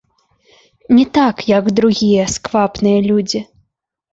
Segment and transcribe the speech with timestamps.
[0.99, 3.39] Не так, як другія сквапныя людзі.